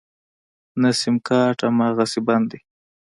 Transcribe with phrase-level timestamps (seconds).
[0.81, 2.59] نه سيمکارټ امغسې بند دی.